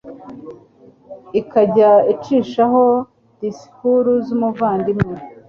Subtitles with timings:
[1.39, 2.83] ikajya icishaho
[3.39, 5.15] disikuru z umuvandimwe